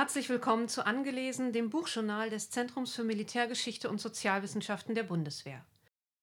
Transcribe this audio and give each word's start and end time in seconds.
Herzlich 0.00 0.30
willkommen 0.30 0.66
zu 0.66 0.86
Angelesen, 0.86 1.52
dem 1.52 1.68
Buchjournal 1.68 2.30
des 2.30 2.48
Zentrums 2.48 2.94
für 2.94 3.04
Militärgeschichte 3.04 3.90
und 3.90 4.00
Sozialwissenschaften 4.00 4.94
der 4.94 5.02
Bundeswehr. 5.02 5.62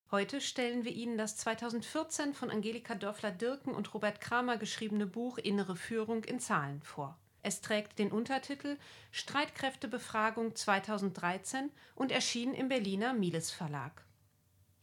Heute 0.10 0.42
stellen 0.42 0.84
wir 0.84 0.94
Ihnen 0.94 1.16
das 1.16 1.38
2014 1.38 2.34
von 2.34 2.50
Angelika 2.50 2.96
Dörfler-Dirken 2.96 3.76
und 3.76 3.94
Robert 3.94 4.20
Kramer 4.20 4.58
geschriebene 4.58 5.06
Buch 5.06 5.38
Innere 5.38 5.76
Führung 5.76 6.24
in 6.24 6.40
Zahlen 6.40 6.82
vor. 6.82 7.20
Es 7.44 7.62
trägt 7.62 8.00
den 8.00 8.12
Untertitel 8.12 8.78
Streitkräftebefragung 9.12 10.56
2013 10.56 11.70
und 11.94 12.12
erschien 12.12 12.56
im 12.56 12.70
Berliner 12.70 13.14
Miles 13.14 13.52
Verlag. 13.52 14.04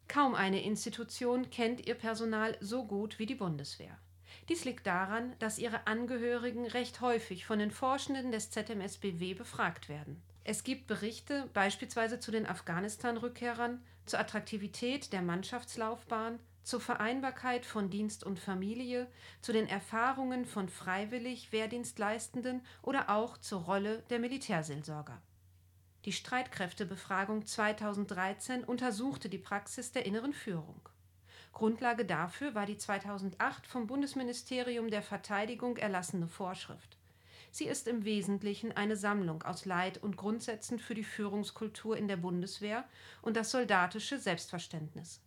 Kaum 0.06 0.36
eine 0.36 0.62
Institution 0.62 1.50
kennt 1.50 1.84
ihr 1.84 1.96
Personal 1.96 2.56
so 2.60 2.84
gut 2.84 3.18
wie 3.18 3.26
die 3.26 3.34
Bundeswehr. 3.34 3.98
Dies 4.48 4.64
liegt 4.64 4.86
daran, 4.86 5.34
dass 5.38 5.58
ihre 5.58 5.86
Angehörigen 5.86 6.66
recht 6.66 7.00
häufig 7.00 7.46
von 7.46 7.58
den 7.58 7.70
Forschenden 7.70 8.30
des 8.30 8.50
ZMSBW 8.50 9.34
befragt 9.34 9.88
werden. 9.88 10.22
Es 10.44 10.64
gibt 10.64 10.86
Berichte 10.86 11.48
beispielsweise 11.54 12.20
zu 12.20 12.30
den 12.30 12.46
Afghanistan-Rückkehrern, 12.46 13.82
zur 14.04 14.18
Attraktivität 14.18 15.14
der 15.14 15.22
Mannschaftslaufbahn, 15.22 16.38
zur 16.62 16.80
Vereinbarkeit 16.80 17.64
von 17.64 17.88
Dienst 17.88 18.24
und 18.24 18.38
Familie, 18.38 19.06
zu 19.40 19.52
den 19.52 19.66
Erfahrungen 19.66 20.44
von 20.44 20.68
freiwillig 20.68 21.52
Wehrdienstleistenden 21.52 22.62
oder 22.82 23.08
auch 23.10 23.38
zur 23.38 23.62
Rolle 23.62 24.02
der 24.10 24.18
Militärseelsorger. 24.18 25.22
Die 26.04 26.12
Streitkräftebefragung 26.12 27.46
2013 27.46 28.64
untersuchte 28.64 29.30
die 29.30 29.38
Praxis 29.38 29.92
der 29.92 30.04
inneren 30.04 30.34
Führung. 30.34 30.86
Grundlage 31.54 32.04
dafür 32.04 32.54
war 32.54 32.66
die 32.66 32.76
2008 32.76 33.66
vom 33.66 33.86
Bundesministerium 33.86 34.90
der 34.90 35.02
Verteidigung 35.02 35.76
erlassene 35.76 36.28
Vorschrift. 36.28 36.98
Sie 37.52 37.66
ist 37.66 37.86
im 37.86 38.04
Wesentlichen 38.04 38.72
eine 38.72 38.96
Sammlung 38.96 39.44
aus 39.44 39.64
Leit- 39.64 40.02
und 40.02 40.16
Grundsätzen 40.16 40.80
für 40.80 40.94
die 40.94 41.04
Führungskultur 41.04 41.96
in 41.96 42.08
der 42.08 42.16
Bundeswehr 42.16 42.84
und 43.22 43.36
das 43.36 43.52
soldatische 43.52 44.18
Selbstverständnis. 44.18 45.20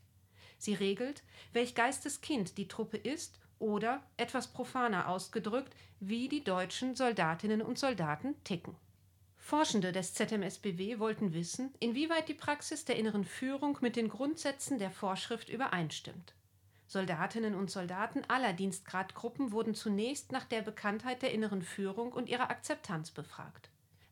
Sie 0.58 0.74
regelt, 0.74 1.24
welch 1.54 1.74
Geisteskind 1.74 2.58
die 2.58 2.68
Truppe 2.68 2.98
ist 2.98 3.40
oder, 3.60 4.04
etwas 4.18 4.52
profaner 4.52 5.08
ausgedrückt, 5.08 5.74
wie 6.02 6.28
die 6.28 6.44
deutschen 6.44 6.96
Soldatinnen 6.96 7.62
und 7.62 7.80
Soldaten 7.80 8.36
ticken. 8.44 8.76
Forschende 9.48 9.94
des 9.94 10.14
ZMSBW 10.14 11.00
wollten 11.00 11.32
wissen, 11.32 11.74
inwieweit 11.80 12.28
die 12.28 12.34
Praxis 12.34 12.84
der 12.84 12.98
inneren 12.98 13.24
Führung 13.24 13.78
mit 13.80 13.96
den 13.96 14.10
Grundsätzen 14.10 14.78
der 14.78 14.92
Vorschrift 14.92 15.48
übereinstimmt. 15.48 16.34
Soldatinnen 16.86 17.56
und 17.56 17.72
Soldaten 17.72 18.24
aller 18.28 18.52
Dienstgradgruppen 18.52 19.54
wurden 19.54 19.74
zunächst 19.74 20.34
nach 20.34 20.44
der 20.44 20.64
Bekanntheit 20.64 21.22
der 21.22 21.32
inneren 21.32 21.62
Führung 21.62 22.12
und 22.12 22.28
ihrer 22.28 22.50
Akzeptanz 22.50 23.12
befragt. 23.12 23.70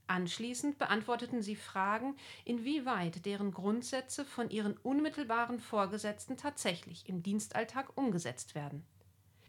Anschließend 0.07 0.77
beantworteten 0.77 1.41
sie 1.41 1.57
Fragen, 1.57 2.15
inwieweit 2.45 3.25
deren 3.25 3.51
Grundsätze 3.51 4.23
von 4.23 4.49
ihren 4.49 4.77
unmittelbaren 4.83 5.59
Vorgesetzten 5.59 6.37
tatsächlich 6.37 7.09
im 7.09 7.23
Dienstalltag 7.23 7.97
umgesetzt 7.97 8.55
werden. 8.55 8.85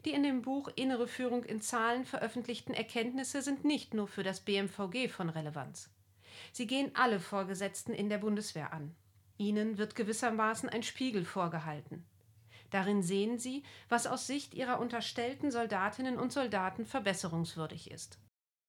Die 0.07 0.13
in 0.13 0.23
dem 0.23 0.41
Buch 0.41 0.69
Innere 0.77 1.05
Führung 1.05 1.43
in 1.43 1.59
Zahlen 1.59 2.05
veröffentlichten 2.05 2.73
Erkenntnisse 2.73 3.41
sind 3.41 3.65
nicht 3.65 3.93
nur 3.93 4.07
für 4.07 4.23
das 4.23 4.39
BMVG 4.39 5.09
von 5.09 5.27
Relevanz. 5.27 5.89
Sie 6.53 6.65
gehen 6.65 6.91
alle 6.93 7.19
Vorgesetzten 7.19 7.91
in 7.91 8.07
der 8.07 8.19
Bundeswehr 8.19 8.71
an. 8.71 8.95
Ihnen 9.37 9.77
wird 9.77 9.95
gewissermaßen 9.95 10.69
ein 10.69 10.83
Spiegel 10.83 11.25
vorgehalten. 11.25 12.05
Darin 12.69 13.03
sehen 13.03 13.37
Sie, 13.37 13.63
was 13.89 14.07
aus 14.07 14.27
Sicht 14.27 14.53
ihrer 14.53 14.79
unterstellten 14.79 15.51
Soldatinnen 15.51 16.17
und 16.17 16.31
Soldaten 16.31 16.85
verbesserungswürdig 16.85 17.91
ist. 17.91 18.17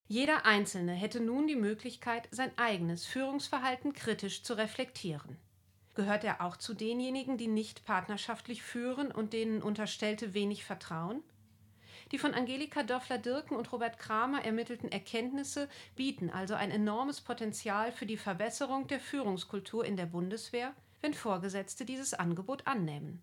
Jeder 0.08 0.44
Einzelne 0.44 0.94
hätte 0.94 1.20
nun 1.20 1.46
die 1.46 1.54
Möglichkeit, 1.54 2.26
sein 2.32 2.50
eigenes 2.58 3.06
Führungsverhalten 3.06 3.92
kritisch 3.92 4.42
zu 4.42 4.54
reflektieren. 4.54 5.38
Gehört 5.98 6.22
er 6.22 6.42
auch 6.42 6.56
zu 6.56 6.74
denjenigen, 6.74 7.38
die 7.38 7.48
nicht 7.48 7.84
partnerschaftlich 7.84 8.62
führen 8.62 9.10
und 9.10 9.32
denen 9.32 9.62
Unterstellte 9.62 10.32
wenig 10.32 10.64
vertrauen? 10.64 11.24
Die 12.10 12.18
von 12.18 12.32
Angelika 12.32 12.82
Dörfler-Dirken 12.82 13.56
und 13.56 13.70
Robert 13.70 13.98
Kramer 13.98 14.44
ermittelten 14.44 14.90
Erkenntnisse 14.90 15.68
bieten 15.94 16.30
also 16.30 16.54
ein 16.54 16.70
enormes 16.70 17.20
Potenzial 17.20 17.92
für 17.92 18.06
die 18.06 18.16
Verbesserung 18.16 18.86
der 18.86 19.00
Führungskultur 19.00 19.84
in 19.84 19.96
der 19.96 20.06
Bundeswehr, 20.06 20.74
wenn 21.00 21.12
Vorgesetzte 21.12 21.84
dieses 21.84 22.14
Angebot 22.14 22.66
annehmen. 22.66 23.22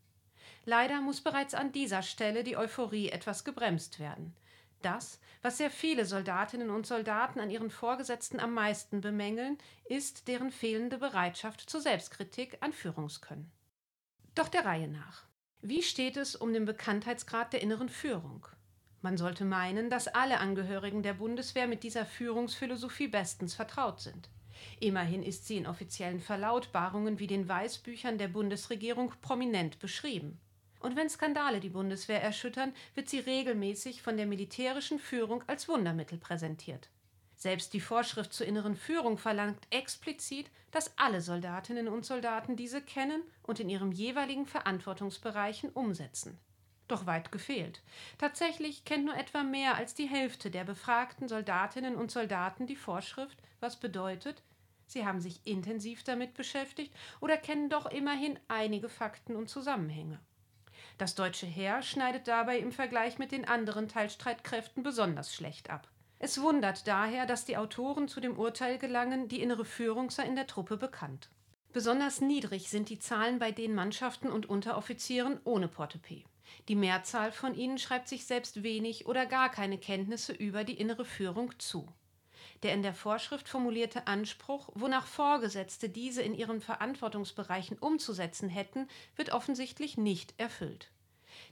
Leider 0.66 1.02
muss 1.02 1.22
bereits 1.22 1.54
an 1.54 1.72
dieser 1.72 2.04
Stelle 2.04 2.44
die 2.44 2.58
Euphorie 2.58 3.10
etwas 3.10 3.44
gebremst 3.44 4.00
werden. 4.00 4.36
Das, 4.82 5.20
was 5.42 5.58
sehr 5.58 5.72
viele 5.72 6.06
Soldatinnen 6.06 6.70
und 6.70 6.86
Soldaten 6.86 7.40
an 7.40 7.50
ihren 7.50 7.72
Vorgesetzten 7.72 8.40
am 8.40 8.54
meisten 8.54 9.02
bemängeln, 9.02 9.58
ist 9.86 10.28
deren 10.28 10.52
fehlende 10.52 11.00
Bereitschaft 11.00 11.68
zur 11.68 11.82
Selbstkritik 11.82 12.58
an 12.62 12.72
Führungskönnen. 12.72 13.52
Doch 14.36 14.48
der 14.48 14.66
Reihe 14.66 14.88
nach. 14.88 15.26
Wie 15.62 15.82
steht 15.82 16.18
es 16.18 16.36
um 16.36 16.54
den 16.54 16.66
Bekanntheitsgrad 16.66 17.54
der 17.54 17.62
inneren 17.62 17.90
Führung? 17.90 18.46
Man 19.06 19.18
sollte 19.18 19.46
meinen, 19.46 19.92
dass 19.92 20.08
alle 20.08 20.40
Angehörigen 20.40 21.04
der 21.04 21.14
Bundeswehr 21.14 21.68
mit 21.68 21.84
dieser 21.84 22.08
Führungsphilosophie 22.08 23.08
bestens 23.08 23.54
vertraut 23.54 24.00
sind. 24.00 24.32
Immerhin 24.80 25.22
ist 25.22 25.46
sie 25.46 25.58
in 25.58 25.68
offiziellen 25.68 26.20
Verlautbarungen 26.20 27.20
wie 27.20 27.28
den 27.28 27.48
Weißbüchern 27.48 28.18
der 28.18 28.30
Bundesregierung 28.30 29.14
prominent 29.22 29.78
beschrieben. 29.78 30.40
Und 30.80 30.96
wenn 30.96 31.08
Skandale 31.08 31.60
die 31.60 31.70
Bundeswehr 31.70 32.20
erschüttern, 32.20 32.74
wird 32.96 33.08
sie 33.08 33.20
regelmäßig 33.20 34.02
von 34.02 34.18
der 34.18 34.26
militärischen 34.26 34.98
Führung 34.98 35.44
als 35.46 35.68
Wundermittel 35.68 36.18
präsentiert. 36.18 36.90
Selbst 37.36 37.76
die 37.76 37.82
Vorschrift 37.82 38.34
zur 38.34 38.48
inneren 38.48 38.76
Führung 38.76 39.20
verlangt 39.20 39.68
explizit, 39.70 40.50
dass 40.72 40.98
alle 40.98 41.22
Soldatinnen 41.22 41.90
und 41.90 42.08
Soldaten 42.08 42.56
diese 42.56 42.82
kennen 42.82 43.22
und 43.44 43.60
in 43.60 43.70
ihren 43.70 43.92
jeweiligen 43.92 44.48
Verantwortungsbereichen 44.48 45.70
umsetzen. 45.70 46.40
Doch 46.88 47.08
weit 47.08 47.32
gefehlt. 47.32 47.82
Tatsächlich 48.18 48.86
kennt 48.86 49.06
nur 49.06 49.16
etwa 49.16 49.44
mehr 49.44 49.76
als 49.76 49.96
die 49.96 50.08
Hälfte 50.08 50.52
der 50.52 50.64
befragten 50.64 51.28
Soldatinnen 51.28 51.96
und 51.96 52.12
Soldaten 52.12 52.68
die 52.68 52.76
Vorschrift, 52.76 53.38
was 53.60 53.80
bedeutet, 53.80 54.44
sie 54.86 55.06
haben 55.06 55.20
sich 55.20 55.42
intensiv 55.46 56.04
damit 56.04 56.36
beschäftigt 56.36 56.94
oder 57.20 57.38
kennen 57.38 57.70
doch 57.70 57.88
immerhin 57.88 58.38
einige 58.48 58.90
Fakten 58.90 59.36
und 59.36 59.50
Zusammenhänge. 59.50 60.20
Das 60.98 61.16
deutsche 61.16 61.48
Heer 61.48 61.82
schneidet 61.82 62.28
dabei 62.28 62.60
im 62.60 62.72
Vergleich 62.72 63.18
mit 63.18 63.32
den 63.32 63.46
anderen 63.48 63.88
Teilstreitkräften 63.88 64.84
besonders 64.84 65.34
schlecht 65.34 65.70
ab. 65.70 65.90
Es 66.20 66.42
wundert 66.42 66.88
daher, 66.88 67.26
dass 67.26 67.46
die 67.46 67.58
Autoren 67.58 68.08
zu 68.08 68.22
dem 68.22 68.38
Urteil 68.38 68.78
gelangen, 68.78 69.28
die 69.28 69.42
innere 69.42 69.66
Führung 69.66 70.10
sei 70.10 70.26
in 70.26 70.36
der 70.36 70.48
Truppe 70.48 70.78
bekannt. 70.78 71.30
Besonders 71.74 72.22
niedrig 72.22 72.70
sind 72.70 72.88
die 72.90 73.00
Zahlen 73.00 73.38
bei 73.38 73.52
den 73.52 73.76
Mannschaften 73.76 74.30
und 74.30 74.46
Unteroffizieren 74.46 75.40
ohne 75.44 75.68
Portepee. 75.68 76.24
Die 76.68 76.76
Mehrzahl 76.76 77.32
von 77.32 77.56
ihnen 77.56 77.78
schreibt 77.78 78.08
sich 78.08 78.26
selbst 78.26 78.64
wenig 78.64 79.06
oder 79.08 79.26
gar 79.26 79.50
keine 79.50 79.78
Kenntnisse 79.78 80.34
über 80.34 80.64
die 80.64 80.78
innere 80.80 81.06
Führung 81.06 81.58
zu. 81.60 81.88
Der 82.64 82.74
in 82.74 82.84
der 82.84 82.94
Vorschrift 82.94 83.50
formulierte 83.50 84.08
Anspruch, 84.08 84.70
wonach 84.74 85.08
Vorgesetzte 85.08 85.90
diese 85.90 86.22
in 86.22 86.34
ihren 86.34 86.62
Verantwortungsbereichen 86.62 87.78
umzusetzen 87.78 88.50
hätten, 88.50 88.88
wird 89.16 89.32
offensichtlich 89.32 89.98
nicht 89.98 90.34
erfüllt. 90.38 90.90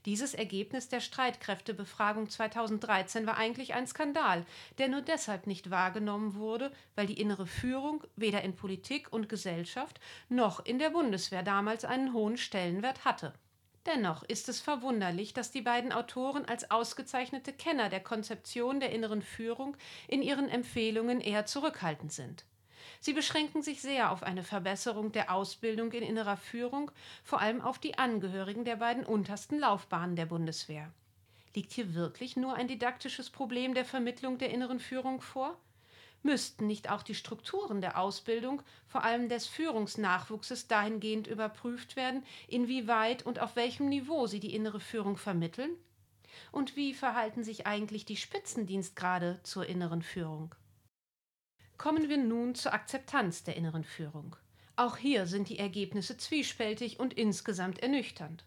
Dieses 0.06 0.34
Ergebnis 0.34 0.88
der 0.90 1.02
Streitkräftebefragung 1.02 2.30
2013 2.30 3.26
war 3.26 3.38
eigentlich 3.38 3.74
ein 3.74 3.88
Skandal, 3.88 4.46
der 4.78 4.88
nur 4.88 5.02
deshalb 5.02 5.48
nicht 5.48 5.70
wahrgenommen 5.70 6.36
wurde, 6.36 6.72
weil 6.96 7.08
die 7.08 7.20
innere 7.20 7.48
Führung 7.48 8.04
weder 8.16 8.42
in 8.42 8.56
Politik 8.56 9.12
und 9.12 9.30
Gesellschaft 9.30 10.00
noch 10.30 10.66
in 10.66 10.80
der 10.80 10.90
Bundeswehr 10.90 11.44
damals 11.44 11.86
einen 11.86 12.14
hohen 12.14 12.38
Stellenwert 12.38 13.06
hatte. 13.06 13.34
Dennoch 13.86 14.24
ist 14.24 14.48
es 14.48 14.62
verwunderlich, 14.62 15.34
dass 15.34 15.52
die 15.52 15.62
beiden 15.62 15.92
Autoren 15.92 16.46
als 16.46 16.72
ausgezeichnete 16.72 17.52
Kenner 17.52 17.90
der 17.90 18.00
Konzeption 18.00 18.80
der 18.80 18.92
inneren 18.92 19.22
Führung 19.22 19.76
in 20.08 20.22
ihren 20.22 20.48
Empfehlungen 20.48 21.20
eher 21.20 21.46
zurückhaltend 21.46 22.14
sind. 22.14 22.46
Sie 23.02 23.12
beschränken 23.12 23.62
sich 23.62 23.82
sehr 23.82 24.12
auf 24.12 24.24
eine 24.24 24.44
Verbesserung 24.44 25.12
der 25.12 25.34
Ausbildung 25.34 25.92
in 25.92 26.04
innerer 26.04 26.38
Führung, 26.38 26.92
vor 27.24 27.42
allem 27.42 27.60
auf 27.60 27.78
die 27.78 27.98
Angehörigen 27.98 28.64
der 28.64 28.78
beiden 28.78 29.06
untersten 29.06 29.60
Laufbahnen 29.60 30.16
der 30.16 30.28
Bundeswehr. 30.28 30.90
Liegt 31.54 31.74
hier 31.74 31.94
wirklich 31.94 32.38
nur 32.38 32.56
ein 32.56 32.70
didaktisches 32.70 33.30
Problem 33.30 33.74
der 33.74 33.86
Vermittlung 33.86 34.38
der 34.38 34.52
inneren 34.52 34.80
Führung 34.80 35.20
vor? 35.20 35.58
Müssten 36.24 36.68
nicht 36.68 36.90
auch 36.90 37.04
die 37.04 37.16
Strukturen 37.16 37.82
der 37.82 38.00
Ausbildung, 38.00 38.62
vor 38.88 39.04
allem 39.04 39.28
des 39.28 39.46
Führungsnachwuchses, 39.46 40.68
dahingehend 40.68 41.28
überprüft 41.28 41.98
werden, 41.98 42.24
inwieweit 42.48 43.26
und 43.26 43.40
auf 43.40 43.58
welchem 43.58 43.90
Niveau 43.90 44.26
sie 44.26 44.40
die 44.40 44.56
innere 44.56 44.80
Führung 44.80 45.18
vermitteln? 45.18 45.72
Und 46.52 46.76
wie 46.78 46.94
verhalten 46.94 47.44
sich 47.44 47.68
eigentlich 47.68 48.06
die 48.06 48.16
Spitzendienstgrade 48.16 49.42
zur 49.44 49.68
inneren 49.68 50.02
Führung? 50.02 50.56
Kommen 51.78 52.08
wir 52.08 52.18
nun 52.18 52.56
zur 52.56 52.74
Akzeptanz 52.74 53.44
der 53.44 53.58
inneren 53.58 53.84
Führung. 53.84 54.38
Auch 54.78 54.96
hier 54.96 55.28
sind 55.28 55.50
die 55.50 55.60
Ergebnisse 55.60 56.18
zwiespältig 56.18 57.00
und 57.00 57.14
insgesamt 57.14 57.80
ernüchternd. 57.80 58.46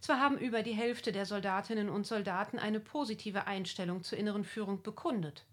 Zwar 0.00 0.20
haben 0.20 0.38
über 0.38 0.62
die 0.62 0.72
Hälfte 0.72 1.12
der 1.12 1.26
Soldatinnen 1.26 1.90
und 1.90 2.06
Soldaten 2.06 2.58
eine 2.58 2.80
positive 2.80 3.46
Einstellung 3.46 4.02
zur 4.02 4.16
inneren 4.16 4.44
Führung 4.44 4.82
bekundet, 4.82 5.44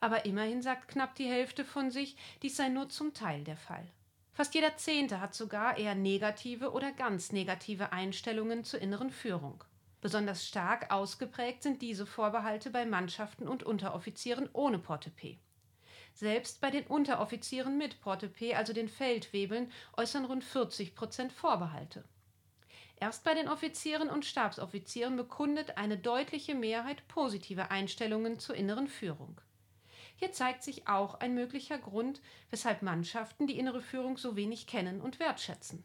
Aber 0.00 0.24
immerhin 0.24 0.62
sagt 0.62 0.88
knapp 0.88 1.14
die 1.14 1.28
Hälfte 1.28 1.64
von 1.64 1.90
sich, 1.90 2.16
dies 2.42 2.56
sei 2.56 2.68
nur 2.68 2.88
zum 2.88 3.14
Teil 3.14 3.44
der 3.44 3.56
Fall. 3.56 3.86
Fast 4.32 4.54
jeder 4.54 4.76
Zehnte 4.76 5.20
hat 5.20 5.34
sogar 5.34 5.78
eher 5.78 5.96
negative 5.96 6.70
oder 6.72 6.92
ganz 6.92 7.32
negative 7.32 7.92
Einstellungen 7.92 8.62
zur 8.62 8.80
inneren 8.80 9.10
Führung. 9.10 9.64
Besonders 10.00 10.46
stark 10.46 10.92
ausgeprägt 10.92 11.64
sind 11.64 11.82
diese 11.82 12.06
Vorbehalte 12.06 12.70
bei 12.70 12.86
Mannschaften 12.86 13.48
und 13.48 13.64
Unteroffizieren 13.64 14.48
ohne 14.52 14.78
Portepee. 14.78 15.40
Selbst 16.14 16.60
bei 16.60 16.70
den 16.70 16.86
Unteroffizieren 16.86 17.78
mit 17.78 18.00
Portepee, 18.00 18.54
also 18.54 18.72
den 18.72 18.88
Feldwebeln, 18.88 19.72
äußern 19.96 20.24
rund 20.24 20.44
40 20.44 20.94
Prozent 20.94 21.32
Vorbehalte. 21.32 22.04
Erst 23.00 23.24
bei 23.24 23.34
den 23.34 23.48
Offizieren 23.48 24.08
und 24.08 24.24
Stabsoffizieren 24.24 25.16
bekundet 25.16 25.76
eine 25.78 25.98
deutliche 25.98 26.54
Mehrheit 26.54 27.06
positive 27.08 27.70
Einstellungen 27.70 28.38
zur 28.38 28.56
inneren 28.56 28.88
Führung. 28.88 29.40
Hier 30.18 30.32
zeigt 30.32 30.64
sich 30.64 30.88
auch 30.88 31.14
ein 31.20 31.34
möglicher 31.34 31.78
Grund, 31.78 32.20
weshalb 32.50 32.82
Mannschaften 32.82 33.46
die 33.46 33.56
innere 33.56 33.80
Führung 33.80 34.18
so 34.18 34.34
wenig 34.34 34.66
kennen 34.66 35.00
und 35.00 35.20
wertschätzen. 35.20 35.84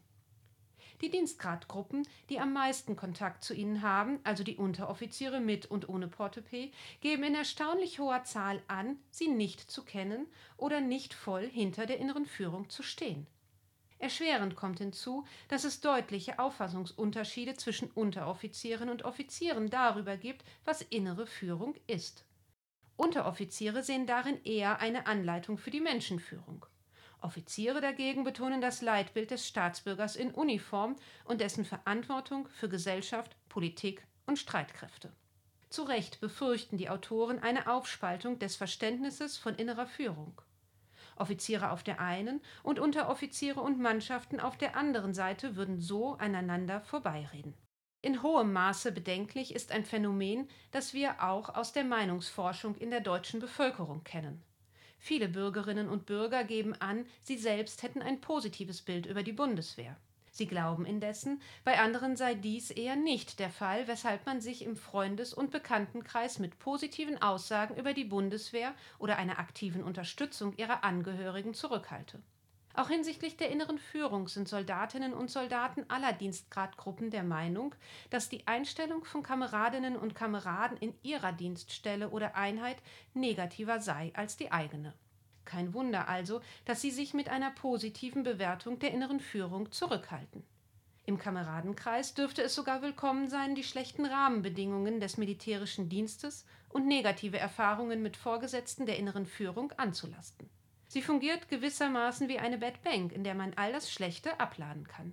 Die 1.00 1.10
Dienstgradgruppen, 1.10 2.06
die 2.30 2.40
am 2.40 2.52
meisten 2.52 2.96
Kontakt 2.96 3.44
zu 3.44 3.54
ihnen 3.54 3.82
haben, 3.82 4.18
also 4.24 4.42
die 4.42 4.56
Unteroffiziere 4.56 5.38
mit 5.38 5.66
und 5.66 5.88
ohne 5.88 6.08
Portepee, 6.08 6.72
geben 7.00 7.22
in 7.22 7.36
erstaunlich 7.36 8.00
hoher 8.00 8.24
Zahl 8.24 8.60
an, 8.66 8.98
sie 9.10 9.28
nicht 9.28 9.60
zu 9.70 9.84
kennen 9.84 10.26
oder 10.56 10.80
nicht 10.80 11.14
voll 11.14 11.48
hinter 11.48 11.86
der 11.86 11.98
inneren 11.98 12.26
Führung 12.26 12.70
zu 12.70 12.82
stehen. 12.82 13.28
Erschwerend 14.00 14.56
kommt 14.56 14.78
hinzu, 14.78 15.24
dass 15.48 15.62
es 15.62 15.80
deutliche 15.80 16.40
Auffassungsunterschiede 16.40 17.54
zwischen 17.54 17.90
Unteroffizieren 17.92 18.88
und 18.88 19.04
Offizieren 19.04 19.70
darüber 19.70 20.16
gibt, 20.16 20.44
was 20.64 20.82
innere 20.82 21.26
Führung 21.26 21.76
ist. 21.86 22.24
Unteroffiziere 22.96 23.82
sehen 23.82 24.06
darin 24.06 24.42
eher 24.44 24.80
eine 24.80 25.06
Anleitung 25.06 25.58
für 25.58 25.70
die 25.70 25.80
Menschenführung. 25.80 26.66
Offiziere 27.20 27.80
dagegen 27.80 28.22
betonen 28.22 28.60
das 28.60 28.82
Leitbild 28.82 29.30
des 29.30 29.48
Staatsbürgers 29.48 30.14
in 30.14 30.30
Uniform 30.30 30.96
und 31.24 31.40
dessen 31.40 31.64
Verantwortung 31.64 32.48
für 32.50 32.68
Gesellschaft, 32.68 33.36
Politik 33.48 34.06
und 34.26 34.38
Streitkräfte. 34.38 35.10
Zu 35.70 35.84
Recht 35.84 36.20
befürchten 36.20 36.76
die 36.76 36.90
Autoren 36.90 37.40
eine 37.40 37.66
Aufspaltung 37.66 38.38
des 38.38 38.56
Verständnisses 38.56 39.38
von 39.38 39.54
innerer 39.56 39.86
Führung. 39.86 40.40
Offiziere 41.16 41.70
auf 41.70 41.82
der 41.82 42.00
einen 42.00 42.40
und 42.62 42.78
Unteroffiziere 42.78 43.60
und 43.60 43.80
Mannschaften 43.80 44.38
auf 44.38 44.56
der 44.56 44.76
anderen 44.76 45.14
Seite 45.14 45.56
würden 45.56 45.80
so 45.80 46.14
aneinander 46.14 46.80
vorbeireden. 46.80 47.54
In 48.04 48.22
hohem 48.22 48.52
Maße 48.52 48.92
bedenklich 48.92 49.54
ist 49.54 49.72
ein 49.72 49.82
Phänomen, 49.82 50.46
das 50.72 50.92
wir 50.92 51.22
auch 51.22 51.54
aus 51.54 51.72
der 51.72 51.84
Meinungsforschung 51.84 52.74
in 52.74 52.90
der 52.90 53.00
deutschen 53.00 53.40
Bevölkerung 53.40 54.04
kennen. 54.04 54.42
Viele 54.98 55.26
Bürgerinnen 55.26 55.88
und 55.88 56.04
Bürger 56.04 56.44
geben 56.44 56.74
an, 56.74 57.06
sie 57.22 57.38
selbst 57.38 57.82
hätten 57.82 58.02
ein 58.02 58.20
positives 58.20 58.82
Bild 58.82 59.06
über 59.06 59.22
die 59.22 59.32
Bundeswehr. 59.32 59.96
Sie 60.30 60.46
glauben 60.46 60.84
indessen, 60.84 61.40
bei 61.64 61.78
anderen 61.78 62.14
sei 62.14 62.34
dies 62.34 62.70
eher 62.70 62.96
nicht 62.96 63.38
der 63.38 63.48
Fall, 63.48 63.88
weshalb 63.88 64.26
man 64.26 64.42
sich 64.42 64.60
im 64.66 64.76
Freundes- 64.76 65.32
und 65.32 65.50
Bekanntenkreis 65.50 66.38
mit 66.38 66.58
positiven 66.58 67.22
Aussagen 67.22 67.74
über 67.74 67.94
die 67.94 68.04
Bundeswehr 68.04 68.74
oder 68.98 69.16
einer 69.16 69.38
aktiven 69.38 69.82
Unterstützung 69.82 70.54
ihrer 70.58 70.84
Angehörigen 70.84 71.54
zurückhalte. 71.54 72.20
Auch 72.76 72.88
hinsichtlich 72.88 73.36
der 73.36 73.50
inneren 73.50 73.78
Führung 73.78 74.26
sind 74.26 74.48
Soldatinnen 74.48 75.14
und 75.14 75.30
Soldaten 75.30 75.84
aller 75.88 76.12
Dienstgradgruppen 76.12 77.10
der 77.10 77.22
Meinung, 77.22 77.72
dass 78.10 78.28
die 78.28 78.48
Einstellung 78.48 79.04
von 79.04 79.22
Kameradinnen 79.22 79.96
und 79.96 80.16
Kameraden 80.16 80.76
in 80.78 80.92
ihrer 81.04 81.32
Dienststelle 81.32 82.10
oder 82.10 82.34
Einheit 82.34 82.78
negativer 83.14 83.80
sei 83.80 84.10
als 84.14 84.36
die 84.36 84.50
eigene. 84.50 84.92
Kein 85.44 85.72
Wunder 85.72 86.08
also, 86.08 86.40
dass 86.64 86.80
sie 86.80 86.90
sich 86.90 87.14
mit 87.14 87.28
einer 87.28 87.52
positiven 87.52 88.24
Bewertung 88.24 88.80
der 88.80 88.92
inneren 88.92 89.20
Führung 89.20 89.70
zurückhalten. 89.70 90.44
Im 91.06 91.18
Kameradenkreis 91.18 92.14
dürfte 92.14 92.42
es 92.42 92.56
sogar 92.56 92.82
willkommen 92.82 93.28
sein, 93.28 93.54
die 93.54 93.62
schlechten 93.62 94.04
Rahmenbedingungen 94.04 94.98
des 94.98 95.16
militärischen 95.16 95.88
Dienstes 95.88 96.44
und 96.70 96.88
negative 96.88 97.38
Erfahrungen 97.38 98.02
mit 98.02 98.16
Vorgesetzten 98.16 98.84
der 98.84 98.98
inneren 98.98 99.26
Führung 99.26 99.70
anzulasten. 99.76 100.50
Sie 100.94 101.02
fungiert 101.02 101.48
gewissermaßen 101.48 102.28
wie 102.28 102.38
eine 102.38 102.56
Bad 102.56 102.84
Bank, 102.84 103.10
in 103.10 103.24
der 103.24 103.34
man 103.34 103.52
all 103.56 103.72
das 103.72 103.90
Schlechte 103.90 104.38
abladen 104.38 104.86
kann. 104.86 105.12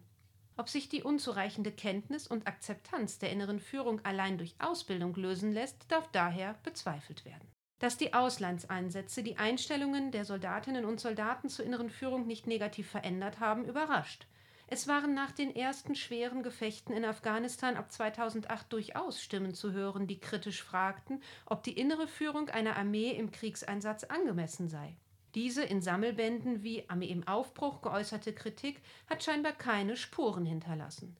Ob 0.55 0.69
sich 0.69 0.89
die 0.89 1.01
unzureichende 1.01 1.71
Kenntnis 1.71 2.27
und 2.27 2.45
Akzeptanz 2.45 3.17
der 3.17 3.31
inneren 3.31 3.59
Führung 3.59 3.99
allein 4.05 4.37
durch 4.37 4.53
Ausbildung 4.59 5.15
lösen 5.15 5.51
lässt, 5.51 5.91
darf 5.91 6.07
daher 6.11 6.53
bezweifelt 6.61 7.25
werden. 7.25 7.47
Dass 7.79 7.97
die 7.97 8.13
Auslandseinsätze 8.13 9.23
die 9.23 9.37
Einstellungen 9.37 10.11
der 10.11 10.23
Soldatinnen 10.23 10.85
und 10.85 10.99
Soldaten 10.99 11.49
zur 11.49 11.65
inneren 11.65 11.89
Führung 11.89 12.27
nicht 12.27 12.45
negativ 12.45 12.87
verändert 12.87 13.39
haben, 13.39 13.65
überrascht. 13.65 14.27
Es 14.67 14.87
waren 14.87 15.15
nach 15.15 15.31
den 15.31 15.55
ersten 15.55 15.95
schweren 15.95 16.43
Gefechten 16.43 16.93
in 16.93 17.05
Afghanistan 17.05 17.75
ab 17.75 17.91
2008 17.91 18.71
durchaus 18.71 19.19
Stimmen 19.19 19.55
zu 19.55 19.71
hören, 19.71 20.05
die 20.05 20.19
kritisch 20.19 20.61
fragten, 20.61 21.23
ob 21.47 21.63
die 21.63 21.75
innere 21.75 22.07
Führung 22.07 22.49
einer 22.49 22.77
Armee 22.77 23.09
im 23.09 23.31
Kriegseinsatz 23.31 24.03
angemessen 24.03 24.69
sei. 24.69 24.95
Diese 25.35 25.63
in 25.63 25.81
Sammelbänden 25.81 26.63
wie 26.63 26.89
Armee 26.89 27.07
im 27.07 27.27
Aufbruch 27.27 27.81
geäußerte 27.81 28.33
Kritik 28.33 28.81
hat 29.09 29.23
scheinbar 29.23 29.53
keine 29.53 29.95
Spuren 29.95 30.45
hinterlassen. 30.45 31.15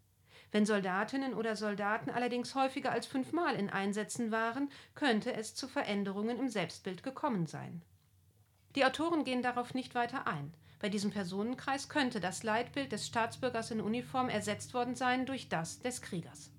Wenn 0.52 0.66
Soldatinnen 0.66 1.34
oder 1.34 1.56
Soldaten 1.56 2.10
allerdings 2.10 2.56
häufiger 2.56 2.92
als 2.92 3.06
fünfmal 3.06 3.56
in 3.56 3.70
Einsätzen 3.70 4.32
waren, 4.32 4.70
könnte 4.96 5.34
es 5.34 5.56
zu 5.56 5.68
Veränderungen 5.70 6.38
im 6.40 6.50
Selbstbild 6.50 7.04
gekommen 7.04 7.48
sein. 7.48 7.82
Die 8.76 8.84
Autoren 8.84 9.24
gehen 9.24 9.42
darauf 9.42 9.74
nicht 9.74 9.96
weiter 9.96 10.28
ein. 10.28 10.54
Bei 10.80 10.90
diesem 10.90 11.12
Personenkreis 11.12 11.88
könnte 11.88 12.20
das 12.20 12.44
Leitbild 12.44 12.92
des 12.92 13.08
Staatsbürgers 13.08 13.72
in 13.72 13.80
Uniform 13.80 14.30
ersetzt 14.30 14.74
worden 14.74 14.96
sein 14.96 15.26
durch 15.26 15.48
das 15.48 15.80
des 15.80 16.02
Kriegers. 16.02 16.52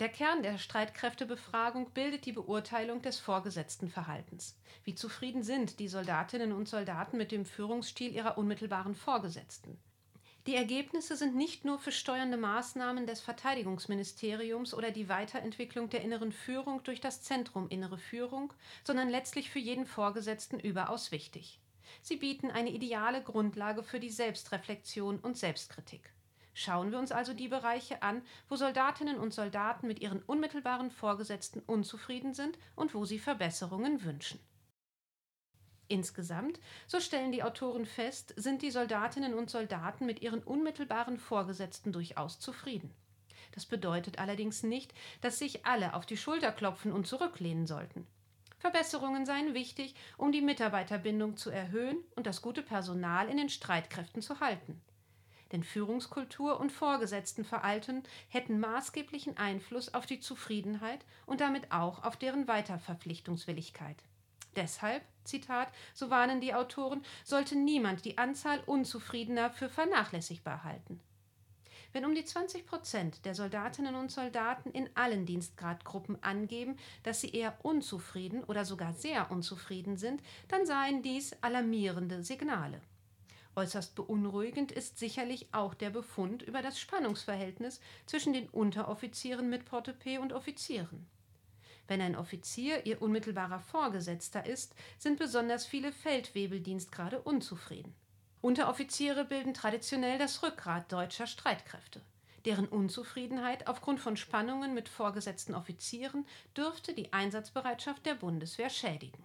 Der 0.00 0.08
Kern 0.08 0.42
der 0.42 0.58
Streitkräftebefragung 0.58 1.90
bildet 1.90 2.24
die 2.24 2.32
Beurteilung 2.32 3.02
des 3.02 3.18
vorgesetzten 3.18 3.88
Verhaltens. 3.88 4.58
Wie 4.84 4.94
zufrieden 4.94 5.42
sind 5.42 5.78
die 5.78 5.88
Soldatinnen 5.88 6.52
und 6.52 6.68
Soldaten 6.68 7.16
mit 7.18 7.30
dem 7.30 7.44
Führungsstil 7.44 8.12
ihrer 8.12 8.38
unmittelbaren 8.38 8.94
Vorgesetzten? 8.94 9.78
Die 10.48 10.56
Ergebnisse 10.56 11.14
sind 11.14 11.36
nicht 11.36 11.64
nur 11.64 11.78
für 11.78 11.92
steuernde 11.92 12.36
Maßnahmen 12.36 13.06
des 13.06 13.20
Verteidigungsministeriums 13.20 14.74
oder 14.74 14.90
die 14.90 15.08
Weiterentwicklung 15.08 15.88
der 15.88 16.00
inneren 16.00 16.32
Führung 16.32 16.82
durch 16.82 17.00
das 17.00 17.22
Zentrum 17.22 17.68
Innere 17.68 17.98
Führung, 17.98 18.52
sondern 18.82 19.08
letztlich 19.08 19.50
für 19.50 19.60
jeden 19.60 19.86
Vorgesetzten 19.86 20.58
überaus 20.58 21.12
wichtig. 21.12 21.60
Sie 22.00 22.16
bieten 22.16 22.50
eine 22.50 22.70
ideale 22.70 23.22
Grundlage 23.22 23.84
für 23.84 24.00
die 24.00 24.10
Selbstreflexion 24.10 25.20
und 25.20 25.36
Selbstkritik. 25.36 26.12
Schauen 26.54 26.92
wir 26.92 26.98
uns 26.98 27.12
also 27.12 27.32
die 27.32 27.48
Bereiche 27.48 28.02
an, 28.02 28.22
wo 28.48 28.56
Soldatinnen 28.56 29.18
und 29.18 29.32
Soldaten 29.32 29.86
mit 29.86 30.00
ihren 30.00 30.22
unmittelbaren 30.22 30.90
Vorgesetzten 30.90 31.60
unzufrieden 31.60 32.34
sind 32.34 32.58
und 32.76 32.94
wo 32.94 33.04
sie 33.04 33.18
Verbesserungen 33.18 34.04
wünschen. 34.04 34.38
Insgesamt, 35.88 36.60
so 36.86 37.00
stellen 37.00 37.32
die 37.32 37.42
Autoren 37.42 37.86
fest, 37.86 38.34
sind 38.36 38.62
die 38.62 38.70
Soldatinnen 38.70 39.34
und 39.34 39.50
Soldaten 39.50 40.06
mit 40.06 40.22
ihren 40.22 40.42
unmittelbaren 40.42 41.18
Vorgesetzten 41.18 41.92
durchaus 41.92 42.38
zufrieden. 42.38 42.94
Das 43.52 43.66
bedeutet 43.66 44.18
allerdings 44.18 44.62
nicht, 44.62 44.94
dass 45.20 45.38
sich 45.38 45.66
alle 45.66 45.94
auf 45.94 46.06
die 46.06 46.16
Schulter 46.16 46.52
klopfen 46.52 46.92
und 46.92 47.06
zurücklehnen 47.06 47.66
sollten. 47.66 48.06
Verbesserungen 48.58 49.26
seien 49.26 49.54
wichtig, 49.54 49.94
um 50.16 50.32
die 50.32 50.40
Mitarbeiterbindung 50.40 51.36
zu 51.36 51.50
erhöhen 51.50 51.98
und 52.14 52.26
das 52.26 52.40
gute 52.40 52.62
Personal 52.62 53.28
in 53.28 53.36
den 53.36 53.48
Streitkräften 53.48 54.22
zu 54.22 54.40
halten 54.40 54.80
denn 55.52 55.62
Führungskultur 55.62 56.58
und 56.58 56.72
Vorgesetztenverhalten 56.72 58.02
hätten 58.28 58.58
maßgeblichen 58.58 59.36
Einfluss 59.36 59.92
auf 59.94 60.06
die 60.06 60.20
Zufriedenheit 60.20 61.04
und 61.26 61.40
damit 61.40 61.70
auch 61.70 62.02
auf 62.02 62.16
deren 62.16 62.48
Weiterverpflichtungswilligkeit. 62.48 63.96
Deshalb, 64.56 65.02
Zitat, 65.24 65.68
so 65.94 66.10
warnen 66.10 66.40
die 66.40 66.54
Autoren, 66.54 67.02
sollte 67.24 67.56
niemand 67.56 68.04
die 68.04 68.18
Anzahl 68.18 68.60
Unzufriedener 68.66 69.50
für 69.50 69.68
vernachlässigbar 69.68 70.64
halten. 70.64 71.00
Wenn 71.92 72.06
um 72.06 72.14
die 72.14 72.24
20 72.24 72.66
Prozent 72.66 73.24
der 73.26 73.34
Soldatinnen 73.34 73.94
und 73.94 74.10
Soldaten 74.10 74.70
in 74.70 74.88
allen 74.94 75.26
Dienstgradgruppen 75.26 76.22
angeben, 76.22 76.76
dass 77.02 77.20
sie 77.20 77.30
eher 77.30 77.58
unzufrieden 77.62 78.44
oder 78.44 78.64
sogar 78.64 78.94
sehr 78.94 79.30
unzufrieden 79.30 79.98
sind, 79.98 80.22
dann 80.48 80.64
seien 80.64 81.02
dies 81.02 81.34
alarmierende 81.42 82.22
Signale. 82.22 82.80
Äußerst 83.54 83.94
beunruhigend 83.94 84.72
ist 84.72 84.98
sicherlich 84.98 85.48
auch 85.52 85.74
der 85.74 85.90
Befund 85.90 86.42
über 86.42 86.62
das 86.62 86.80
Spannungsverhältnis 86.80 87.80
zwischen 88.06 88.32
den 88.32 88.48
Unteroffizieren 88.48 89.50
mit 89.50 89.66
Portepee 89.66 90.18
und 90.18 90.32
Offizieren. 90.32 91.06
Wenn 91.86 92.00
ein 92.00 92.16
Offizier 92.16 92.86
ihr 92.86 93.02
unmittelbarer 93.02 93.60
Vorgesetzter 93.60 94.46
ist, 94.46 94.74
sind 94.98 95.18
besonders 95.18 95.66
viele 95.66 95.92
Feldwebeldienstgrade 95.92 97.20
unzufrieden. 97.20 97.94
Unteroffiziere 98.40 99.24
bilden 99.24 99.52
traditionell 99.52 100.18
das 100.18 100.42
Rückgrat 100.42 100.90
deutscher 100.90 101.26
Streitkräfte. 101.26 102.00
Deren 102.44 102.66
Unzufriedenheit 102.66 103.68
aufgrund 103.68 104.00
von 104.00 104.16
Spannungen 104.16 104.74
mit 104.74 104.88
vorgesetzten 104.88 105.54
Offizieren 105.54 106.26
dürfte 106.56 106.94
die 106.94 107.12
Einsatzbereitschaft 107.12 108.04
der 108.06 108.14
Bundeswehr 108.14 108.70
schädigen. 108.70 109.22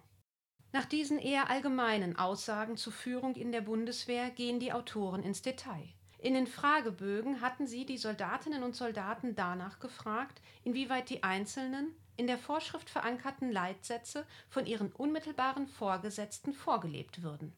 Nach 0.70 0.84
diesen 0.84 1.18
eher 1.18 1.48
allgemeinen 1.48 2.16
Aussagen 2.16 2.76
zur 2.76 2.92
Führung 2.92 3.36
in 3.36 3.52
der 3.52 3.62
Bundeswehr 3.62 4.30
gehen 4.30 4.60
die 4.60 4.72
Autoren 4.72 5.22
ins 5.22 5.40
Detail. 5.40 5.88
In 6.18 6.34
den 6.34 6.46
Fragebögen 6.46 7.40
hatten 7.40 7.66
sie 7.66 7.86
die 7.86 7.96
Soldatinnen 7.96 8.62
und 8.62 8.76
Soldaten 8.76 9.34
danach 9.34 9.78
gefragt, 9.78 10.42
inwieweit 10.64 11.08
die 11.08 11.22
einzelnen, 11.22 11.94
in 12.16 12.26
der 12.26 12.38
Vorschrift 12.38 12.90
verankerten 12.90 13.52
Leitsätze 13.52 14.26
von 14.50 14.66
ihren 14.66 14.92
unmittelbaren 14.92 15.68
Vorgesetzten 15.68 16.52
vorgelebt 16.52 17.22
würden. 17.22 17.54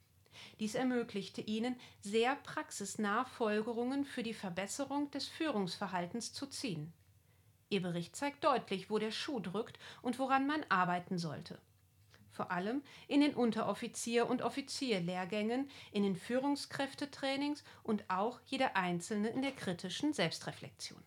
Dies 0.60 0.74
ermöglichte 0.74 1.40
ihnen, 1.40 1.74
sehr 2.02 2.36
praxisnah 2.36 3.24
Folgerungen 3.24 4.04
für 4.04 4.22
die 4.22 4.34
Verbesserung 4.34 5.10
des 5.10 5.26
Führungsverhaltens 5.26 6.32
zu 6.32 6.46
ziehen. 6.46 6.92
Ihr 7.70 7.82
Bericht 7.82 8.14
zeigt 8.14 8.44
deutlich, 8.44 8.90
wo 8.90 8.98
der 8.98 9.10
Schuh 9.10 9.40
drückt 9.40 9.78
und 10.02 10.18
woran 10.18 10.46
man 10.46 10.64
arbeiten 10.68 11.18
sollte. 11.18 11.58
Vor 12.30 12.50
allem 12.50 12.82
in 13.08 13.20
den 13.20 13.34
Unteroffizier- 13.34 14.28
und 14.28 14.42
Offizierlehrgängen, 14.42 15.68
in 15.92 16.02
den 16.02 16.16
Führungskräftetrainings 16.16 17.64
und 17.82 18.04
auch 18.08 18.40
jeder 18.46 18.76
Einzelne 18.76 19.28
in 19.28 19.42
der 19.42 19.52
kritischen 19.52 20.12
Selbstreflexion. 20.12 21.02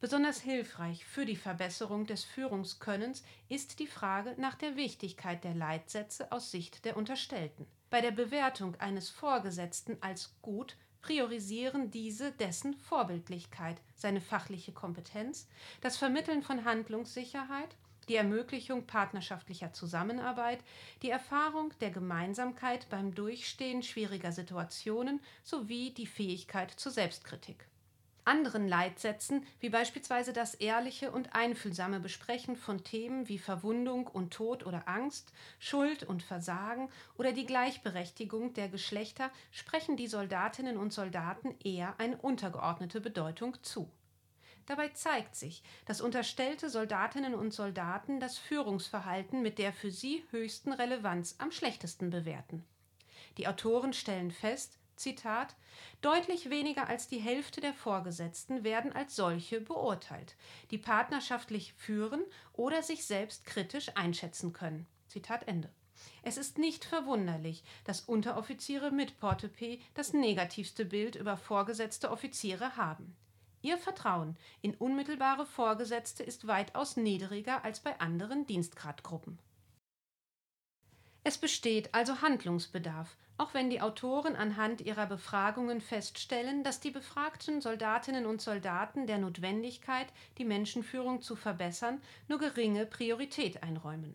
Besonders 0.00 0.40
hilfreich 0.42 1.06
für 1.06 1.24
die 1.24 1.34
Verbesserung 1.34 2.04
des 2.04 2.24
Führungskönnens 2.24 3.22
ist 3.48 3.78
die 3.78 3.86
Frage 3.86 4.34
nach 4.36 4.54
der 4.54 4.76
Wichtigkeit 4.76 5.42
der 5.44 5.54
Leitsätze 5.54 6.30
aus 6.30 6.50
Sicht 6.50 6.84
der 6.84 6.98
Unterstellten. 6.98 7.66
Bei 7.88 8.02
der 8.02 8.10
Bewertung 8.10 8.74
eines 8.76 9.08
Vorgesetzten 9.08 9.96
als 10.02 10.36
gut 10.42 10.76
priorisieren 11.00 11.90
diese 11.90 12.32
dessen 12.32 12.74
Vorbildlichkeit, 12.74 13.80
seine 13.94 14.20
fachliche 14.20 14.72
Kompetenz, 14.72 15.48
das 15.80 15.96
Vermitteln 15.96 16.42
von 16.42 16.64
Handlungssicherheit, 16.64 17.76
die 18.08 18.16
Ermöglichung 18.16 18.86
partnerschaftlicher 18.86 19.72
Zusammenarbeit, 19.72 20.60
die 21.02 21.10
Erfahrung 21.10 21.72
der 21.80 21.90
Gemeinsamkeit 21.90 22.88
beim 22.90 23.14
Durchstehen 23.14 23.82
schwieriger 23.82 24.32
Situationen 24.32 25.20
sowie 25.42 25.90
die 25.90 26.06
Fähigkeit 26.06 26.70
zur 26.70 26.92
Selbstkritik 26.92 27.66
anderen 28.24 28.68
Leitsätzen, 28.68 29.46
wie 29.60 29.68
beispielsweise 29.68 30.32
das 30.32 30.54
ehrliche 30.54 31.10
und 31.10 31.34
einfühlsame 31.34 32.00
Besprechen 32.00 32.56
von 32.56 32.82
Themen 32.82 33.28
wie 33.28 33.38
Verwundung 33.38 34.06
und 34.06 34.32
Tod 34.32 34.64
oder 34.66 34.88
Angst, 34.88 35.32
Schuld 35.58 36.02
und 36.04 36.22
Versagen 36.22 36.88
oder 37.16 37.32
die 37.32 37.46
Gleichberechtigung 37.46 38.54
der 38.54 38.68
Geschlechter, 38.68 39.30
sprechen 39.50 39.96
die 39.96 40.06
Soldatinnen 40.06 40.76
und 40.76 40.92
Soldaten 40.92 41.54
eher 41.62 41.94
eine 41.98 42.16
untergeordnete 42.16 43.00
Bedeutung 43.00 43.56
zu. 43.62 43.90
Dabei 44.66 44.88
zeigt 44.88 45.36
sich, 45.36 45.62
dass 45.84 46.00
unterstellte 46.00 46.70
Soldatinnen 46.70 47.34
und 47.34 47.52
Soldaten 47.52 48.18
das 48.18 48.38
Führungsverhalten 48.38 49.42
mit 49.42 49.58
der 49.58 49.72
für 49.72 49.90
sie 49.90 50.24
höchsten 50.30 50.72
Relevanz 50.72 51.36
am 51.38 51.50
schlechtesten 51.50 52.10
bewerten. 52.10 52.64
Die 53.36 53.46
Autoren 53.46 53.92
stellen 53.92 54.30
fest, 54.30 54.78
Zitat, 54.96 55.56
deutlich 56.02 56.50
weniger 56.50 56.88
als 56.88 57.08
die 57.08 57.18
Hälfte 57.18 57.60
der 57.60 57.74
Vorgesetzten 57.74 58.62
werden 58.62 58.92
als 58.92 59.16
solche 59.16 59.60
beurteilt, 59.60 60.36
die 60.70 60.78
partnerschaftlich 60.78 61.72
führen 61.74 62.22
oder 62.52 62.82
sich 62.82 63.04
selbst 63.04 63.44
kritisch 63.44 63.90
einschätzen 63.96 64.52
können. 64.52 64.86
Zitat 65.08 65.48
Ende. 65.48 65.68
Es 66.22 66.36
ist 66.36 66.58
nicht 66.58 66.84
verwunderlich, 66.84 67.64
dass 67.84 68.02
Unteroffiziere 68.02 68.90
mit 68.90 69.18
Portepee 69.18 69.80
das 69.94 70.12
negativste 70.12 70.84
Bild 70.84 71.16
über 71.16 71.36
vorgesetzte 71.36 72.10
Offiziere 72.10 72.76
haben. 72.76 73.16
Ihr 73.64 73.78
Vertrauen 73.78 74.36
in 74.60 74.74
unmittelbare 74.74 75.46
Vorgesetzte 75.46 76.22
ist 76.22 76.46
weitaus 76.46 76.98
niedriger 76.98 77.64
als 77.64 77.80
bei 77.80 77.98
anderen 77.98 78.46
Dienstgradgruppen. 78.46 79.38
Es 81.22 81.38
besteht 81.38 81.94
also 81.94 82.20
Handlungsbedarf, 82.20 83.16
auch 83.38 83.54
wenn 83.54 83.70
die 83.70 83.80
Autoren 83.80 84.36
anhand 84.36 84.82
ihrer 84.82 85.06
Befragungen 85.06 85.80
feststellen, 85.80 86.62
dass 86.62 86.80
die 86.80 86.90
befragten 86.90 87.62
Soldatinnen 87.62 88.26
und 88.26 88.42
Soldaten 88.42 89.06
der 89.06 89.16
Notwendigkeit, 89.16 90.08
die 90.36 90.44
Menschenführung 90.44 91.22
zu 91.22 91.34
verbessern, 91.34 92.02
nur 92.28 92.40
geringe 92.40 92.84
Priorität 92.84 93.62
einräumen. 93.62 94.14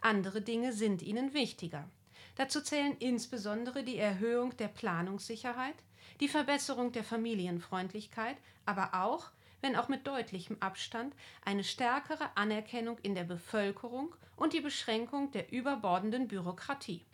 Andere 0.00 0.42
Dinge 0.42 0.72
sind 0.72 1.02
ihnen 1.02 1.34
wichtiger. 1.34 1.90
Dazu 2.36 2.60
zählen 2.60 2.96
insbesondere 3.00 3.82
die 3.82 3.98
Erhöhung 3.98 4.56
der 4.58 4.68
Planungssicherheit, 4.68 5.74
die 6.20 6.28
Verbesserung 6.28 6.92
der 6.92 7.04
Familienfreundlichkeit, 7.04 8.36
aber 8.64 8.90
auch 8.94 9.30
wenn 9.62 9.76
auch 9.76 9.88
mit 9.88 10.06
deutlichem 10.06 10.56
Abstand, 10.60 11.14
eine 11.44 11.64
stärkere 11.64 12.36
Anerkennung 12.36 12.98
in 13.02 13.14
der 13.14 13.24
Bevölkerung 13.24 14.14
und 14.36 14.52
die 14.52 14.60
Beschränkung 14.60 15.30
der 15.32 15.52
überbordenden 15.52 16.28
Bürokratie. 16.28 17.04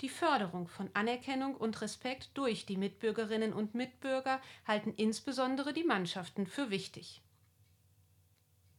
Die 0.00 0.08
Förderung 0.08 0.68
von 0.68 0.88
Anerkennung 0.94 1.56
und 1.56 1.80
Respekt 1.80 2.30
durch 2.34 2.66
die 2.66 2.76
Mitbürgerinnen 2.76 3.52
und 3.52 3.74
Mitbürger 3.74 4.40
halten 4.66 4.94
insbesondere 4.94 5.72
die 5.72 5.82
Mannschaften 5.82 6.46
für 6.46 6.70
wichtig. 6.70 7.20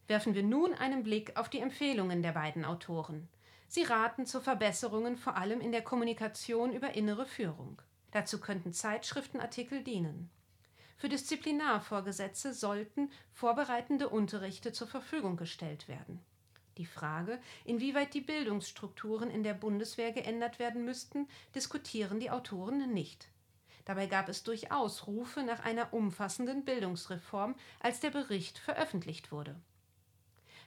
Werfen 0.06 0.34
wir 0.34 0.42
nun 0.42 0.74
einen 0.74 1.02
Blick 1.02 1.36
auf 1.36 1.50
die 1.50 1.60
Empfehlungen 1.60 2.22
der 2.22 2.32
beiden 2.32 2.64
Autoren. 2.64 3.28
Sie 3.68 3.82
raten 3.82 4.26
zu 4.26 4.40
Verbesserungen 4.40 5.16
vor 5.16 5.36
allem 5.36 5.60
in 5.60 5.70
der 5.70 5.82
Kommunikation 5.82 6.72
über 6.72 6.94
innere 6.94 7.26
Führung. 7.26 7.80
Dazu 8.12 8.40
könnten 8.40 8.72
Zeitschriftenartikel 8.72 9.84
dienen. 9.84 10.30
Für 10.96 11.08
Disziplinarvorgesetze 11.08 12.52
sollten 12.52 13.10
vorbereitende 13.32 14.08
Unterrichte 14.08 14.72
zur 14.72 14.86
Verfügung 14.86 15.36
gestellt 15.36 15.88
werden. 15.88 16.20
Die 16.76 16.86
Frage, 16.86 17.38
inwieweit 17.64 18.14
die 18.14 18.20
Bildungsstrukturen 18.20 19.30
in 19.30 19.42
der 19.42 19.54
Bundeswehr 19.54 20.12
geändert 20.12 20.58
werden 20.58 20.84
müssten, 20.84 21.28
diskutieren 21.54 22.20
die 22.20 22.30
Autoren 22.30 22.92
nicht. 22.92 23.28
Dabei 23.84 24.06
gab 24.06 24.28
es 24.28 24.42
durchaus 24.42 25.06
Rufe 25.06 25.42
nach 25.42 25.64
einer 25.64 25.92
umfassenden 25.92 26.64
Bildungsreform, 26.64 27.54
als 27.80 28.00
der 28.00 28.10
Bericht 28.10 28.58
veröffentlicht 28.58 29.32
wurde 29.32 29.60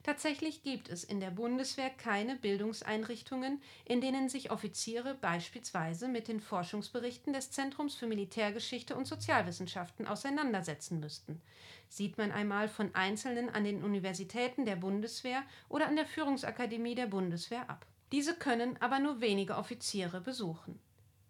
Tatsächlich 0.03 0.63
gibt 0.63 0.89
es 0.89 1.05
in 1.05 1.21
der 1.21 1.31
Bundeswehr 1.31 1.89
keine 1.89 2.35
Bildungseinrichtungen, 2.35 3.61
in 3.85 4.01
denen 4.01 4.27
sich 4.27 4.51
Offiziere 4.51 5.15
beispielsweise 5.15 6.09
mit 6.09 6.27
den 6.27 6.41
Forschungsberichten 6.41 7.31
des 7.31 7.51
Zentrums 7.51 7.95
für 7.95 8.05
Militärgeschichte 8.05 8.97
und 8.97 9.07
Sozialwissenschaften 9.07 10.05
auseinandersetzen 10.05 10.99
müssten. 10.99 11.41
Sieht 11.87 12.17
man 12.17 12.33
einmal 12.33 12.67
von 12.67 12.93
Einzelnen 12.93 13.49
an 13.49 13.63
den 13.63 13.81
Universitäten 13.81 14.65
der 14.65 14.75
Bundeswehr 14.75 15.41
oder 15.69 15.87
an 15.87 15.95
der 15.95 16.05
Führungsakademie 16.05 16.95
der 16.95 17.07
Bundeswehr 17.07 17.69
ab. 17.69 17.85
Diese 18.11 18.35
können 18.35 18.75
aber 18.81 18.99
nur 18.99 19.21
wenige 19.21 19.55
Offiziere 19.55 20.19
besuchen. 20.19 20.81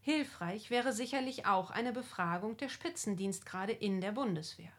Hilfreich 0.01 0.71
wäre 0.71 0.93
sicherlich 0.93 1.45
auch 1.45 1.69
eine 1.69 1.93
Befragung 1.93 2.57
der 2.57 2.69
Spitzendienstgrade 2.69 3.71
in 3.71 4.01
der 4.01 4.13
Bundeswehr. 4.13 4.73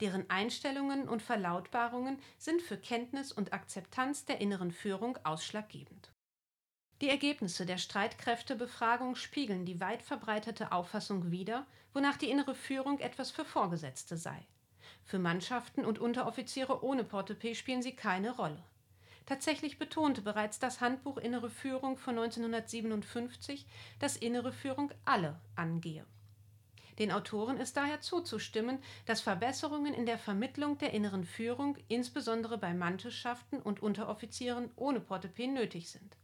Deren 0.00 0.28
Einstellungen 0.30 1.08
und 1.08 1.22
Verlautbarungen 1.22 2.18
sind 2.38 2.62
für 2.62 2.76
Kenntnis 2.76 3.32
und 3.32 3.52
Akzeptanz 3.52 4.24
der 4.24 4.40
inneren 4.40 4.72
Führung 4.72 5.18
ausschlaggebend. 5.24 6.12
Die 7.00 7.08
Ergebnisse 7.08 7.64
der 7.64 7.78
Streitkräftebefragung 7.78 9.14
spiegeln 9.14 9.64
die 9.64 9.80
weit 9.80 10.02
verbreitete 10.02 10.70
Auffassung 10.72 11.30
wider, 11.30 11.66
wonach 11.94 12.18
die 12.18 12.30
innere 12.30 12.54
Führung 12.54 12.98
etwas 12.98 13.30
für 13.30 13.44
Vorgesetzte 13.44 14.18
sei. 14.18 14.46
Für 15.04 15.18
Mannschaften 15.18 15.84
und 15.84 15.98
Unteroffiziere 15.98 16.84
ohne 16.84 17.04
Portepee 17.04 17.54
spielen 17.54 17.82
sie 17.82 17.96
keine 17.96 18.36
Rolle. 18.36 18.62
Tatsächlich 19.24 19.78
betonte 19.78 20.22
bereits 20.22 20.58
das 20.58 20.80
Handbuch 20.80 21.16
Innere 21.16 21.50
Führung 21.50 21.96
von 21.96 22.18
1957, 22.18 23.66
dass 23.98 24.16
innere 24.16 24.52
Führung 24.52 24.92
alle 25.04 25.40
angehe. 25.56 26.04
Den 27.00 27.12
Autoren 27.12 27.56
ist 27.56 27.78
daher 27.78 28.02
zuzustimmen, 28.02 28.78
dass 29.06 29.22
Verbesserungen 29.22 29.94
in 29.94 30.04
der 30.04 30.18
Vermittlung 30.18 30.76
der 30.76 30.92
inneren 30.92 31.24
Führung 31.24 31.78
insbesondere 31.88 32.58
bei 32.58 32.74
Mannschaften 32.74 33.58
und 33.58 33.82
Unteroffizieren 33.82 34.70
ohne 34.76 35.00
Portepee 35.00 35.46
nötig 35.46 35.88
sind. 35.88 36.18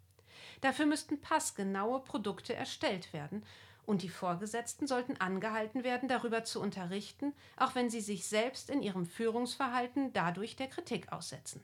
Dafür 0.61 0.85
müssten 0.85 1.23
passgenaue 1.23 2.01
Produkte 2.01 2.55
erstellt 2.55 3.15
werden 3.15 3.43
und 3.87 4.03
die 4.03 4.11
Vorgesetzten 4.11 4.87
sollten 4.87 5.17
angehalten 5.17 5.83
werden, 5.83 6.11
darüber 6.11 6.45
zu 6.45 6.61
unterrichten, 6.61 7.33
auch 7.57 7.75
wenn 7.75 7.89
sie 7.89 8.03
sich 8.03 8.27
selbst 8.27 8.69
in 8.69 8.83
ihrem 8.83 9.07
Führungsverhalten 9.07 10.13
dadurch 10.13 10.57
der 10.57 10.67
Kritik 10.67 11.11
aussetzen. 11.11 11.63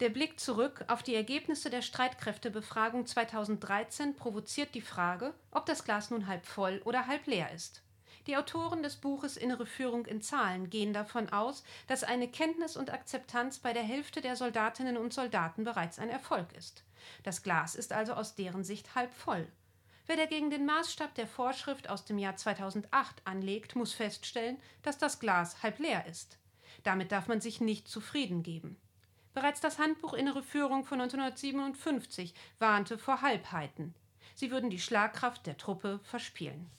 Der 0.00 0.08
Blick 0.08 0.40
zurück 0.40 0.82
auf 0.88 1.02
die 1.02 1.14
Ergebnisse 1.14 1.68
der 1.68 1.82
Streitkräftebefragung 1.82 3.04
2013 3.04 4.16
provoziert 4.16 4.74
die 4.74 4.80
Frage, 4.80 5.34
ob 5.50 5.66
das 5.66 5.84
Glas 5.84 6.10
nun 6.10 6.26
halb 6.26 6.46
voll 6.46 6.80
oder 6.86 7.06
halb 7.06 7.26
leer 7.26 7.52
ist. 7.52 7.82
Die 8.26 8.36
Autoren 8.36 8.82
des 8.82 8.96
Buches 8.96 9.36
Innere 9.36 9.66
Führung 9.66 10.04
in 10.04 10.20
Zahlen 10.20 10.68
gehen 10.68 10.92
davon 10.92 11.28
aus, 11.28 11.62
dass 11.86 12.02
eine 12.02 12.26
Kenntnis 12.26 12.76
und 12.76 12.92
Akzeptanz 12.92 13.58
bei 13.58 13.72
der 13.72 13.84
Hälfte 13.84 14.20
der 14.20 14.34
Soldatinnen 14.34 14.96
und 14.96 15.14
Soldaten 15.14 15.62
bereits 15.62 16.00
ein 16.00 16.10
Erfolg 16.10 16.52
ist. 16.54 16.82
Das 17.22 17.44
Glas 17.44 17.76
ist 17.76 17.92
also 17.92 18.14
aus 18.14 18.34
deren 18.34 18.64
Sicht 18.64 18.96
halb 18.96 19.14
voll. 19.14 19.46
Wer 20.08 20.16
dagegen 20.16 20.50
den 20.50 20.66
Maßstab 20.66 21.14
der 21.14 21.28
Vorschrift 21.28 21.88
aus 21.88 22.04
dem 22.04 22.18
Jahr 22.18 22.36
2008 22.36 23.22
anlegt, 23.24 23.76
muss 23.76 23.92
feststellen, 23.92 24.58
dass 24.82 24.98
das 24.98 25.20
Glas 25.20 25.62
halb 25.62 25.78
leer 25.78 26.06
ist. 26.06 26.38
Damit 26.82 27.12
darf 27.12 27.28
man 27.28 27.40
sich 27.40 27.60
nicht 27.60 27.88
zufrieden 27.88 28.42
geben. 28.42 28.76
Bereits 29.34 29.60
das 29.60 29.78
Handbuch 29.78 30.14
Innere 30.14 30.42
Führung 30.42 30.84
von 30.84 31.00
1957 31.00 32.34
warnte 32.58 32.98
vor 32.98 33.22
Halbheiten. 33.22 33.94
Sie 34.34 34.50
würden 34.50 34.70
die 34.70 34.80
Schlagkraft 34.80 35.46
der 35.46 35.56
Truppe 35.56 36.00
verspielen. 36.02 36.70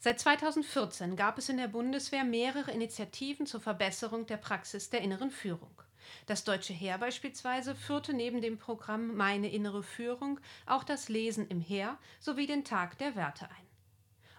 Seit 0.00 0.20
2014 0.20 1.16
gab 1.16 1.38
es 1.38 1.48
in 1.48 1.56
der 1.56 1.66
Bundeswehr 1.66 2.22
mehrere 2.22 2.70
Initiativen 2.70 3.46
zur 3.46 3.60
Verbesserung 3.60 4.26
der 4.26 4.36
Praxis 4.36 4.90
der 4.90 5.00
inneren 5.00 5.32
Führung. 5.32 5.82
Das 6.26 6.44
Deutsche 6.44 6.72
Heer 6.72 6.98
beispielsweise 6.98 7.74
führte 7.74 8.12
neben 8.12 8.40
dem 8.40 8.58
Programm 8.58 9.16
Meine 9.16 9.50
innere 9.50 9.82
Führung 9.82 10.38
auch 10.66 10.84
das 10.84 11.08
Lesen 11.08 11.48
im 11.48 11.60
Heer 11.60 11.98
sowie 12.20 12.46
den 12.46 12.64
Tag 12.64 12.96
der 12.98 13.16
Werte 13.16 13.46
ein. 13.46 13.66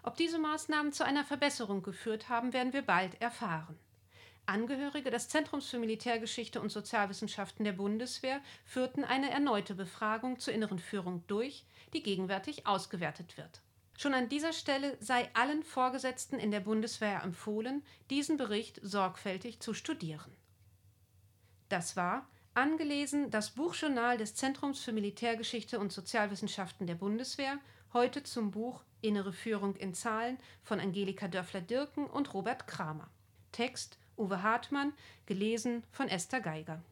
Ob 0.02 0.16
diese 0.16 0.38
Maßnahmen 0.38 0.94
zu 0.94 1.04
einer 1.04 1.24
Verbesserung 1.24 1.82
geführt 1.82 2.30
haben, 2.30 2.54
werden 2.54 2.72
wir 2.72 2.82
bald 2.82 3.20
erfahren. 3.20 3.78
Angehörige 4.46 5.10
des 5.10 5.28
Zentrums 5.28 5.68
für 5.68 5.78
Militärgeschichte 5.78 6.58
und 6.62 6.72
Sozialwissenschaften 6.72 7.66
der 7.66 7.72
Bundeswehr 7.72 8.40
führten 8.64 9.04
eine 9.04 9.30
erneute 9.30 9.74
Befragung 9.74 10.38
zur 10.38 10.54
inneren 10.54 10.78
Führung 10.78 11.22
durch, 11.26 11.66
die 11.92 12.02
gegenwärtig 12.02 12.66
ausgewertet 12.66 13.36
wird. 13.36 13.60
Schon 14.00 14.14
an 14.14 14.30
dieser 14.30 14.54
Stelle 14.54 14.96
sei 15.00 15.28
allen 15.34 15.62
Vorgesetzten 15.62 16.38
in 16.38 16.50
der 16.50 16.60
Bundeswehr 16.60 17.22
empfohlen, 17.22 17.82
diesen 18.08 18.38
Bericht 18.38 18.80
sorgfältig 18.82 19.60
zu 19.60 19.74
studieren. 19.74 20.34
Das 21.68 21.96
war 21.98 22.26
angelesen 22.54 23.30
das 23.30 23.50
Buchjournal 23.50 24.16
des 24.16 24.34
Zentrums 24.34 24.80
für 24.80 24.92
Militärgeschichte 24.92 25.78
und 25.78 25.92
Sozialwissenschaften 25.92 26.86
der 26.86 26.94
Bundeswehr, 26.94 27.58
heute 27.92 28.22
zum 28.22 28.52
Buch 28.52 28.82
Innere 29.02 29.34
Führung 29.34 29.76
in 29.76 29.92
Zahlen 29.92 30.38
von 30.62 30.80
Angelika 30.80 31.28
Dörfler-Dirken 31.28 32.06
und 32.06 32.32
Robert 32.32 32.66
Kramer. 32.66 33.10
Text 33.52 33.98
Uwe 34.16 34.42
Hartmann, 34.42 34.94
gelesen 35.26 35.84
von 35.92 36.08
Esther 36.08 36.40
Geiger. 36.40 36.82